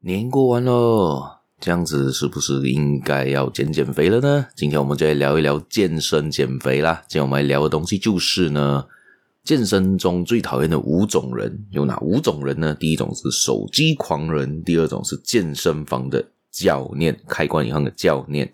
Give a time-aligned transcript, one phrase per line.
[0.00, 1.20] 年过完喽，
[1.58, 4.46] 这样子是不是应该要减减肥了呢？
[4.54, 7.02] 今天我们就来聊一聊健身减肥啦。
[7.08, 8.86] 今天我们来聊的东西就是呢，
[9.42, 12.76] 健身中最讨厌的五种人有哪五种人呢？
[12.78, 18.52] 第一种是手机狂人，第二种是健身房的教练，开关以后的教练，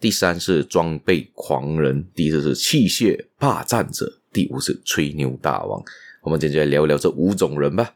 [0.00, 5.80] 第三是装备狂人，第四是器械霸占者，第五是吹牛大王。
[6.22, 7.94] 我们今天就来聊一聊这五种人吧。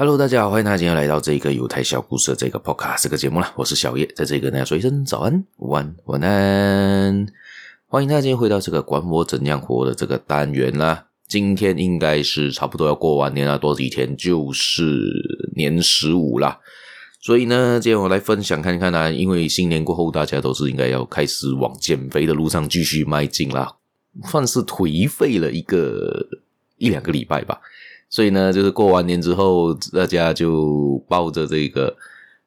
[0.00, 3.52] Hello，大家好，欢迎大家今天来到这个犹太小故事的这个 Podcast 这个节目啦。
[3.54, 7.26] 我是小叶，在这里跟大家说一声早安、午安、晚安。
[7.86, 11.08] 欢迎大家今天回到这个管我怎样活的这个单元啦。
[11.28, 14.82] 今天应该是差不多要过完年了，多几天就是
[15.54, 16.58] 年十五啦。
[17.20, 23.76] 所以呢，今天我来分享看看啊，因为新年过后大家都是应该要开始往减肥的路上继续迈进啦，
[24.24, 26.26] 算是颓废了一个
[26.78, 27.60] 一两个礼拜吧。
[28.10, 31.96] 所以呢，就是过完年之后，大家就抱着这个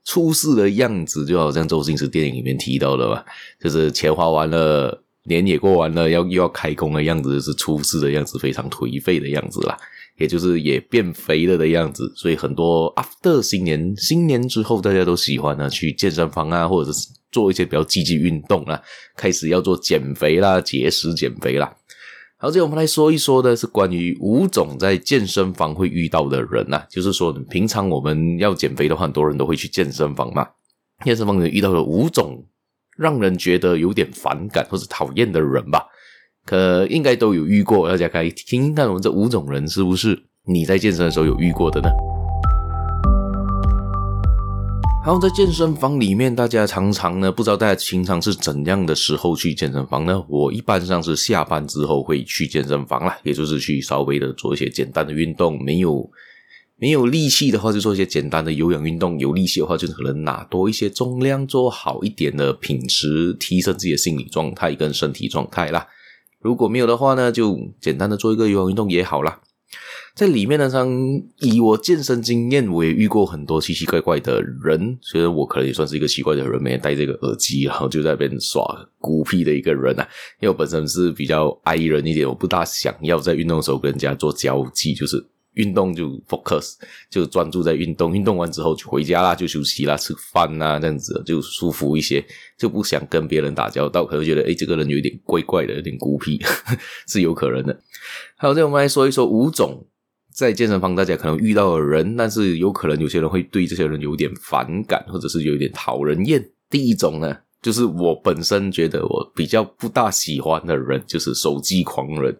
[0.03, 3.25] 出世的样子，就好像周星驰电影里面提到的吧，
[3.61, 9.77] 就是钱花完了，年也过完了，要又要开工的样子，是出世的样子，非常颓废的样子啦，
[10.17, 12.11] 也就是也变肥了的样子。
[12.13, 18.77] 所以很多 after 新年，新年之后，大家都喜欢呢去健身房啊，或者是做一些比较积极运动啊，
[19.15, 21.73] 开始要做减肥啦，节食减肥啦。
[22.43, 30.45] 好，接着我们来说一说的是关于五种在健身房会遇到的人呐、啊，就是说，平常我们要减肥的话，很多人都会去健身房嘛。
[31.05, 32.45] 健身房里遇到了五种
[32.97, 35.85] 让人觉得有点反感或者讨厌的人吧，
[36.45, 37.87] 可应该都有遇过。
[37.87, 41.89] 大家可以听听看，我们这五种人是不是你在健身的时候有遇过的呢？
[45.05, 50.23] 然后在健身房里面，大家常常呢，不知道大家平常是怎样的时候去健身房呢？
[50.29, 55.61] 我一般上是下班之后会去健身房啦，也就是去稍微的做一些简单的运动。
[55.61, 56.09] 没有
[56.77, 65.85] 没有力气的话，就做一些简单的有氧运动；有力气的话，就可能拿多一些重量，做好一点的品质，提升自己的心理状态跟身体状态啦。
[66.39, 69.41] 如果没有的话呢，就简单的做一个有氧运动也好啦。
[70.15, 70.87] 在里面呢，上
[71.39, 74.97] 以我健身经验，我也遇过很多奇奇怪怪的人。
[75.01, 78.63] 所以我可能也算是一个奇怪的人，每天戴这个耳机，然后就在那边耍
[78.99, 80.07] 孤僻的一个人啊。
[80.39, 85.25] 因为我本身是比较 I 人一点，我不大想要在运动的时候跟人家做交际，就是。
[85.55, 86.73] 运动就 focus，
[87.11, 88.11] 就专注在运动。
[88.11, 92.25] 运动完之后就回家啦，就休息啦，吃饭呐，这样子就舒服一些，
[92.57, 94.03] 就不想跟别人打交道。
[94.03, 96.41] 可能觉得，诶，这个人有点怪怪的，有点孤僻，
[97.07, 97.79] 是有可能的。
[98.35, 99.85] 好，这我们来说一说五种
[100.33, 106.43] 在健身房大家可能遇到的人，但是有可能有些人会对这些人有点反感，或者是有点讨人厌。
[106.69, 112.35] 第一种呢，就是我本身觉得我比较不大喜欢的人，就是手机狂人。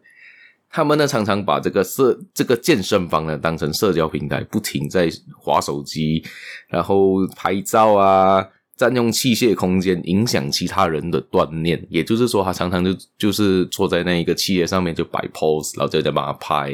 [0.76, 6.24] 他们呢，常常把这个社这个健身房呢当成社交平台，不停在滑手机，
[6.68, 8.44] 然后拍照啊，
[8.78, 11.86] 占用器械空间，影响其他人的锻炼。
[11.90, 16.74] 也就是说，他常常就就是坐在那一个器械上面就摆 pose，然后就在帮他拍，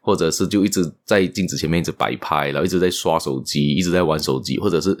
[0.00, 4.96] 或者是就一直在镜子前面一直摆拍，然后一直在刷手机，一直在玩手机，或者是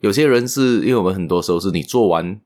[0.00, 2.40] 有些人是因为我们很多时候是你做完。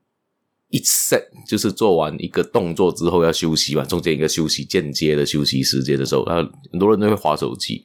[0.71, 7.83] 一 set 就是做完一个动作之后要休息嘛，中间一个休息间接的休息时间的时候，然后很多人都会划手机，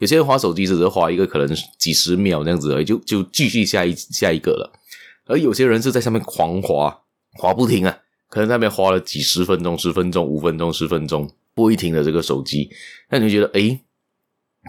[0.00, 1.48] 有些人划手机只是划一个可能
[1.78, 4.70] 几十秒这样子而已，就就继续下一下一个了。
[5.26, 7.02] 而有些人是在上面狂滑，
[7.34, 7.98] 滑不停啊，
[8.28, 12.70] 可能在那边滑了几十分钟、十分钟、五分钟、十分钟不会停的这个手机，
[13.10, 13.80] 那你就觉得诶，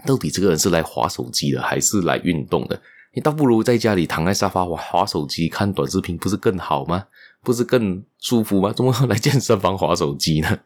[0.06, 2.80] 到底这个人是来滑手机的还是来运动的？
[3.14, 7.06] 你倒不如在家里躺在沙发滑滑手机、看短视频，不是更好吗？
[7.42, 8.72] 不是更舒服吗？
[8.72, 10.58] 怎么来健身房滑手机呢？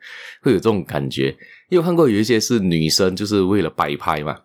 [0.43, 1.29] 会有这种感觉。
[1.69, 4.41] 因为我看过有一些是女生，就是为了摆拍嘛，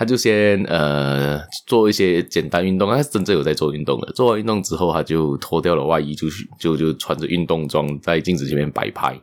[0.00, 4.10] 他就先呃做一些简单运动，他是真正有在做运动的。
[4.12, 6.26] 做完运动之后，他就脱掉了外衣，就
[6.58, 9.20] 就就穿着运动装在镜子前面摆拍，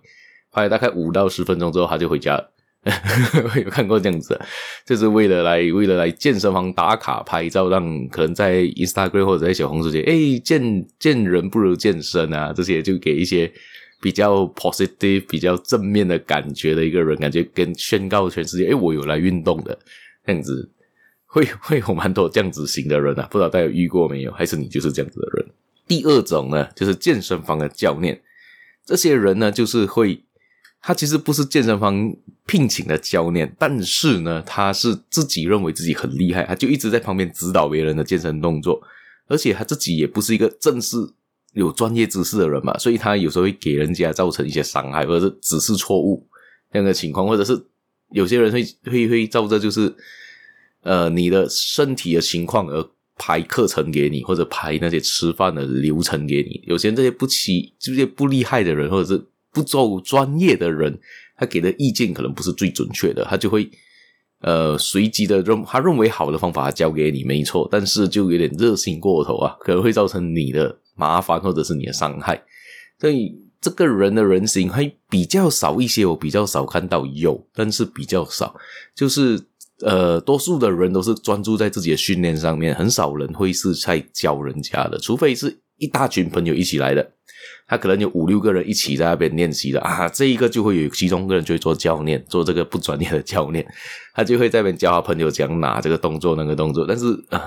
[0.51, 2.54] 拍了大概五到十分钟之后，他就回家了。
[2.86, 4.40] 我 有看过这样子，
[4.86, 13.51] 就是为了来为了来健身房打卡拍照，让可能在 Instagram 或者在小红书这些，诶，见见人不如健身啊，这些就给一些
[14.00, 19.75] 比较 positive、比较正面的感觉的一个人，感觉跟宣告全世界，诶，我有来运动的
[20.24, 20.69] 这样子，
[21.27, 24.31] 会 会有蛮多这样子型的人啊，不知道大家有遇过没有？
[24.31, 25.47] 还是你就是这样子的人？
[25.88, 28.19] 第二种呢，就是健身房的教练，
[28.85, 30.24] 这些人呢，就是会。
[30.79, 32.15] 他其实不是健身房
[32.45, 38.79] 聘请的教练，但是呢，他是自己认为自己很厉害，他就一直在旁边指导别人的健身动作，
[39.27, 40.95] 而且他自己也不是一个正式
[41.53, 46.25] 有专业知识的人嘛，所以他有时候会给人家造成一些伤害，或者是指示错误
[46.71, 47.59] 这样的情况，或者是
[48.12, 49.94] 有些人会会会照着就是
[50.88, 56.63] 呃你的身体的情况而排课程给你，或者排那些吃饭的流程给你。
[56.66, 59.24] 有些这些不起这些不厉害的人，或者是。
[59.50, 61.00] 不走专业的人，
[61.36, 63.68] 他给的意见可能不是最准确的，他就会
[64.42, 72.39] 呃随机的认他认为好的方法，他教给你没错，但是就有点热心过头啊，可能会造成你的麻烦或者是你的伤害。
[73.00, 78.56] 所以这个人的人形还比较少一些，我比较少看到有，但是比较少，
[78.94, 79.42] 就是
[79.81, 87.12] 呃多数的人都是专注在自己的训练上面，很少人会是在教人家的，除非是一大群朋友一起来的。
[87.69, 93.65] 他可能有五六个人一起在那边练习的啊，这一个就会有其中一个人就会做教练，做这个不专业的教练，
[94.13, 97.39] 他就会在那边教他朋友讲哪这个动作那个动作，但是呃，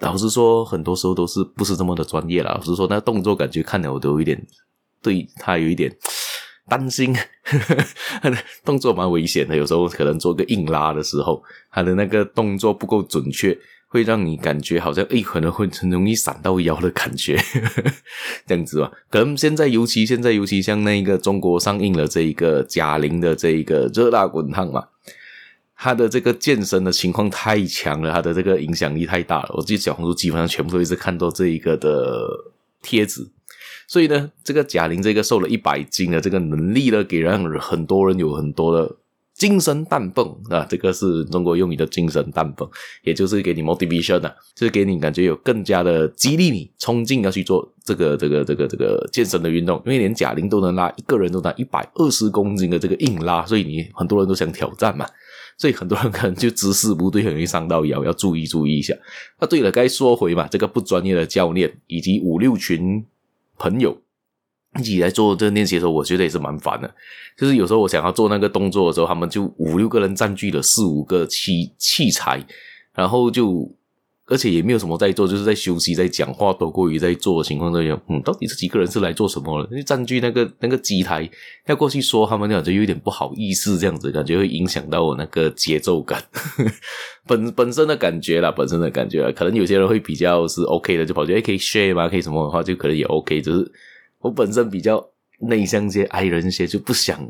[0.00, 2.52] 老实说，很多时候都是不是这么的专业啦。
[2.54, 4.42] 老实说，那动作感觉看了我都有一点
[5.02, 5.94] 对他有一点
[6.68, 7.84] 担心，呵呵，
[8.22, 13.56] 他的动作蛮危险的，有时候可能做个硬拉的时候，他的那个动作不够准确。
[13.88, 17.38] 会让你感觉好像诶，可能会很容易闪到腰的感觉，
[18.44, 18.90] 这样子吧。
[19.08, 24.84] 可能现在尤其现在尤其像那个中国上映了这一个贾玲的这一个热辣滚烫嘛，
[25.76, 29.54] 他的这个健身的情况太强了，他的这个影响力太大了。
[29.56, 32.28] 我记得小红书基本上全部都一直看到这一个的
[32.82, 33.26] 贴纸，
[33.88, 38.96] 所以呢，这个贾玲这个瘦了一百斤的这个能力呢，给让很多人有很多的。
[39.36, 42.66] 精神弹蹦啊，这个是中国用语的精神弹蹦，
[43.02, 49.76] 也就是给你 motivation 的，就是给你感觉有更加的激励你冲劲要去做这个这个这个这个健身的运动。
[49.84, 55.06] 因为连贾玲都能拉一个人都拿一百二十公斤的这个硬拉，所以你很多人都想挑战嘛。
[55.58, 58.94] 所以很多人可能就姿势不对，很容易伤到腰，要注意注意一下。
[59.38, 63.04] 那对了，该说回嘛，这个不专业的教练以及五六群
[63.58, 63.96] 朋友。
[64.78, 66.94] 一起来做这个练习的时候，我觉得也是蛮烦的。
[67.34, 72.44] 就是有时候我想要做那个动作的时候，他们就五六个人占据了四五个器器材，
[72.92, 73.74] 然后就
[74.28, 78.00] 而且也没有什么在做，就是在休息、在讲话，多过于在做的情况这样。
[78.08, 79.66] 嗯，到底这几个人是来做什么了？
[79.68, 81.28] 就占据那个那个机台，
[81.66, 86.22] 要过去说他们，感觉有点不好意思，这样子感觉会影响到我那个节奏感，
[87.26, 89.30] 本 本身的感觉啦，本身的感觉啦。
[89.30, 92.08] 可能有些人会比较是 OK 的，就跑去诶可以 share 吗？
[92.08, 93.72] 可以什么的话，就可能也 OK，就是。
[94.20, 97.20] 我本身比较内向些、爱人些，就不想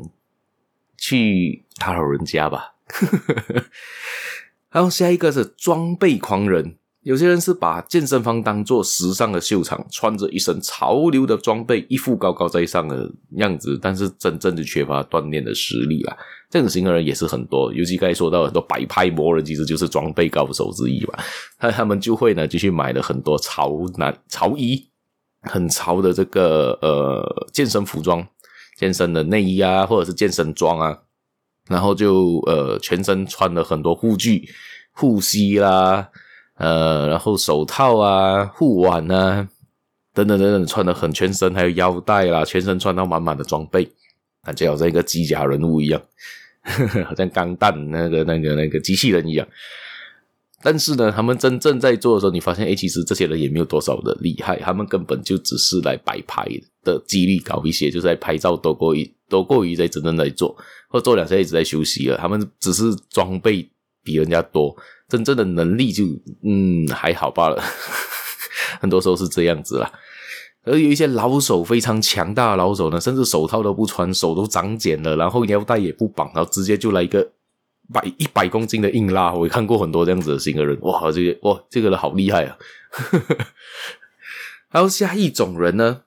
[0.97, 2.73] 去打扰人家吧。
[4.71, 6.77] 然后下一个是装备狂人，
[7.07, 16.17] 有些人是把健身房当做时尚的秀场，穿着一身潮流的装备，一副高高在上的样子，但是真正的缺乏锻炼的实力啦。
[16.49, 21.17] 这种型的人也是很多，尤其刚才说到很多摆拍魔人，其实就是装备高手之一吧。
[21.61, 24.89] 那他们就会呢，就去买了很多潮男潮衣。
[25.43, 28.27] 很潮的这个呃健身服装、
[28.77, 30.97] 健身的内衣啊，或者是健身装啊，
[31.69, 34.49] 然后就呃全身穿了很多护具、
[34.91, 36.09] 护膝啦，
[36.57, 39.47] 呃，然后手套啊、护腕啊，
[40.13, 43.87] 等等等等，穿的很全身，还有腰带啦，全身穿到满满的装备，
[44.43, 46.01] 感觉好像一个机甲人物一样，
[46.63, 49.47] 呵 呵好像钢弹那个那个那个机器人一样。
[50.63, 56.43] 但是呢，他们真正在做的时候，你发现，诶，其实这些人也没有多少的厉害，他们根本就只是来摆拍
[56.83, 60.57] 的几率高一些，就是在拍照多过于多过于在真正在做，
[60.89, 62.17] 或做两下一直在休息了。
[62.17, 63.69] 他们只是装备
[64.03, 64.75] 比人家多，
[65.07, 66.03] 真正的能力就
[66.43, 67.61] 嗯还好罢了。
[68.81, 69.91] 很多时候是这样子啦。
[70.63, 77.31] 而有一些老手非常强大的老手呢，甚至手套都不穿，手都长茧了，然后腰带也不绑，然后直接就来一个。
[77.93, 82.57] 百一百公斤的硬拉，我看过很多这样子的型的人，哇，这个哇，这个人好厉害啊！
[84.67, 86.01] 还有下一种人呢，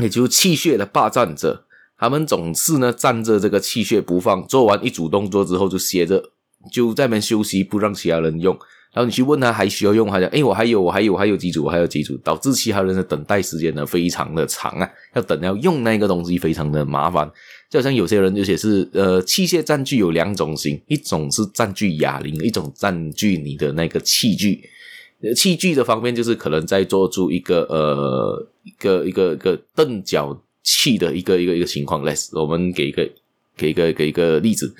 [0.00, 6.32] 也就是气血的霸占者，他们总是呢占着这个气血不放，做完一组动作之后就歇着，
[6.70, 8.56] 就在那边休息，不让其他人用。
[8.92, 17.30] 然后你去问他还需要用，他讲，诶，我还有，我还有，我还有几组，我还有几组，导致其他人的等待时间呢非常的长啊，要等要用那个东西非常的麻烦。
[17.70, 24.62] 就好像有些人，而且是呃，器械占据有两种型，一种是占据哑铃，一种占据你的那个器具。
[25.36, 32.02] 器具的方面，就是可能在做出一个呃一个一个一个蹬脚器的一个一个一个情况。
[32.04, 33.06] 来，我们给一个
[33.56, 34.72] 给一个给一个例子，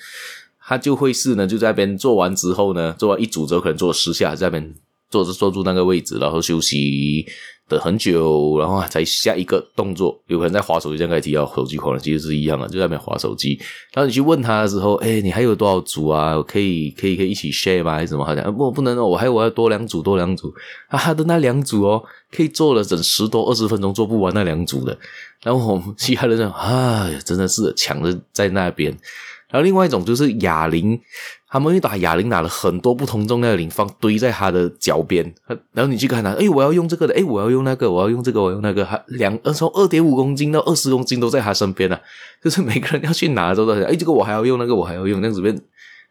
[0.69, 4.75] 他就会是呢，就在那边做完之后呢，做完一组之后，可能做十下，在那边
[5.09, 7.27] 坐着坐住那个位置，然后休息。
[7.71, 13.61] 等很久，然后才下一个动作，有可能在划手机，刚才提到手机可能其实是一样的，就在那边划手机。
[13.93, 16.43] 然后你去问他的时候，哎，你还有多少组啊？
[16.49, 17.93] 可以可以可以一起 share 吗？
[17.93, 18.25] 还是什么？
[18.25, 20.51] 好像不不能哦，我还有我要多两组，多两组。
[20.89, 22.03] 啊，他的那两组哦，
[22.35, 24.97] 可以做了整十多二十分钟做不完那两组的。
[25.43, 28.97] 然后我们其他人说，哎，真的是抢着在那边。
[29.51, 31.01] 然后另外一种就是哑铃。
[31.51, 35.25] 他们会把哑铃拿了很多不同重量的铃放堆在他的脚边，
[35.73, 41.99] 然后你去看他，诶，我要用这个的，诶，我要用那个，我要用这个，我要用那个，两从二点五公斤到二十公斤都在他身边啊，
[42.45, 45.59] 就是每个人要去拿的时候都，诶，这个我还要用，那个我还要用，这样子变，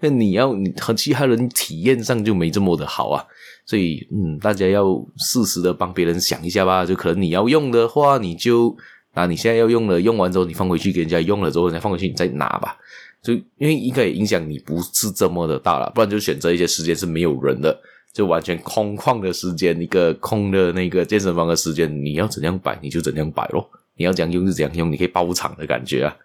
[0.02, 3.24] 那你要你和其他人体验上就没这么的好啊，
[3.68, 4.88] 所以嗯，大家要
[5.20, 8.76] 适时的帮别人想一下吧，就可能你要用的话，你就
[9.14, 12.76] 拿你现在要用的，用完之后你放回去给人家用了之后，再放回去你再拿吧。
[13.22, 17.78] 就因为应该也影响你不是这么的大了，不然就选择一些时间是没有人的，
[18.14, 26.16] 就完全空旷的时间，一个空的那个健身房的时间，你要怎样摆你就怎样摆咯，你要怎样用就怎样用，你可以包场的感觉啊。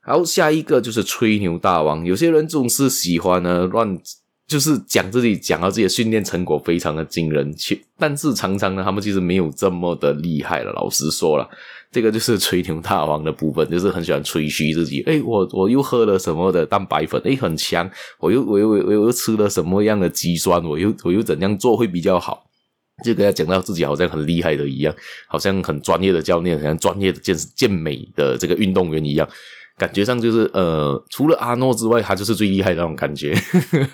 [0.00, 3.98] 好，下一个就是吹牛大王，有些人总是喜欢呢乱，
[4.46, 11.48] 就是讲自己讲到自己的训练成果非常的惊人，其但是常常呢他们其实没有这么的厉害了，老实说了。
[11.92, 15.02] 这个就是吹牛大王的部分，就是很喜欢吹嘘自己。
[15.02, 17.88] 诶，我我又喝了什么的蛋白粉，诶，很强。
[18.18, 22.44] 我又我又我又吃了什么样的肌酸，我又我又怎样做会比较好？
[23.04, 24.94] 就跟他讲到自己好像很厉害的一样，
[25.26, 29.26] 好像很专业的教练，好像专业的健健美的这个运动员一样，
[29.78, 33.34] 感觉上就是呃，除了阿诺之外，他就是最厉害的那种感觉，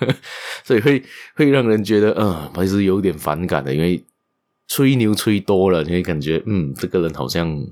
[0.63, 1.03] 所以会
[1.35, 4.03] 会让人觉得呃，还是有点反感的，因为
[4.67, 7.65] 吹牛吹多了，你会感觉嗯，这个人好像。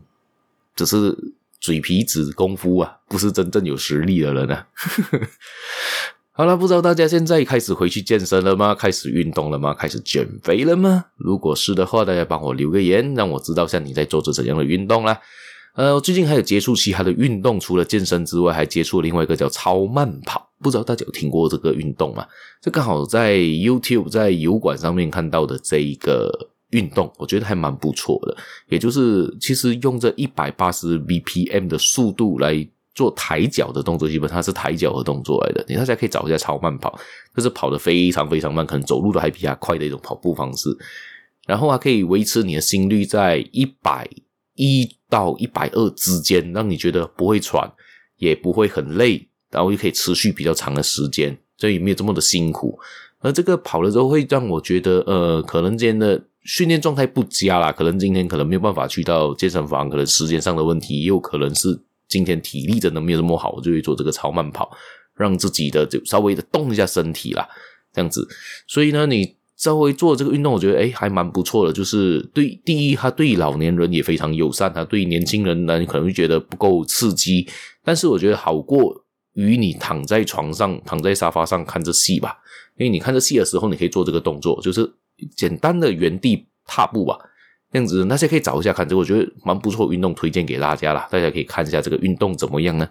[0.73, 1.13] 只是
[1.59, 4.65] 嘴皮子功夫啊，不是真正有实力的人啊。
[6.31, 8.73] 好了，不知道大家现在开始回去健身了吗？
[8.73, 9.73] 开始运动了吗？
[9.73, 11.07] 开始减肥了吗？
[11.17, 15.19] 如果是的话，大家帮我留个言，让我知道像你在做着怎样的运动啦。
[15.75, 20.49] 呃，最近还有接触其他的运动，除了健身之外，还接触另外一个叫超慢跑。
[20.61, 22.25] 不知道大家有听过这个运动吗？
[22.61, 26.49] 这刚好在 YouTube 在油管上面看到的这一个。
[26.71, 28.37] 运动我觉得还蛮不错的，
[28.69, 35.65] 也就是其实用这一百八十 BPM 的速度来做抬脚的动作，基本上是抬脚的动作来的。
[35.67, 36.97] 你大家可以找一下超慢跑，
[37.35, 40.69] 就是跑得非常非常慢，可能走路都还比较快的一种跑步方式。
[41.45, 44.09] 然后还可以维持你的心率在一百
[44.55, 47.71] 一到一百二之间，让你觉得不会喘，
[48.17, 52.79] 也不会很累，然后又可以持续比较长的时间，所以没有这么的辛苦。
[53.19, 56.23] 而这个跑了之后会让我觉得，呃，可能今天的。
[56.43, 64.75] 训练状态不佳啦，可能今天可能没有办法去到健身房，可能时间上的问题，也有可能是今天体力真的没有这么好，我就会做这个超慢跑，
[65.13, 67.47] 让自己的就稍微的动一下身体啦，
[67.93, 68.27] 这样子。
[68.65, 71.71] 所以呢，你稍微做这个运动，我觉得诶还蛮不错的。
[71.71, 77.47] 就是对第一，它对老年人也非常友善，它对年轻人呢，你可能会觉得不够刺激，
[77.83, 82.37] 但是我觉得好过于你躺在床上、躺在沙发上看着戏吧。
[82.77, 84.91] 因为你看着戏的时候，你可以做这个动作，就是。
[85.37, 87.15] 简单的原地踏步吧，
[87.71, 92.89] 这样子，那些可以找一下看，这我觉得蛮不错，运动推荐给大家啦，大家可以看一下这个运动怎么样呢？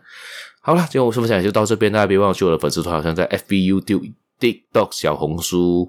[0.62, 5.88] 好了，今天我分享就到这边，大家别忘了去我的粉丝团，好像在 FB、YouTube、TikTok、小红书、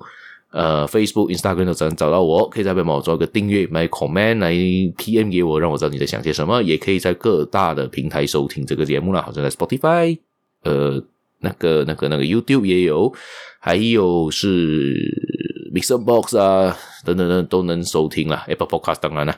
[0.51, 10.17] 呃 Facebook、Instagram 都能找到我，可以在那边帮我做一个订阅，买 comment 来 PM 给我，让我知道你在想些什么，也可以在各大的平台收听这个节目啦，好像在 Spotify，
[10.63, 11.03] 呃，
[11.39, 13.13] 那个、那个、那个 YouTube 也有，
[13.59, 15.41] 还有是。
[15.73, 18.43] Mixer Box 啊，等等等都能收听啦。
[18.45, 19.33] Apple Podcast 当然了，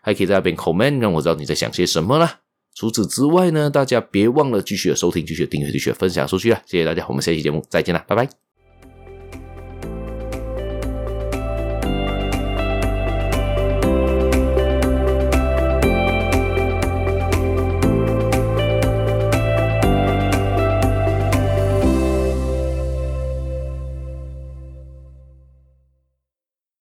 [0.00, 2.38] 还可以在那边 comment，让我知道你在想些什么啦。
[2.72, 6.62] 除此之外呢，大家别忘了继续的收听，继续的订阅，继续的分享出去啊！
[6.66, 8.51] 谢谢大家，我们下期节目再见啦，拜拜。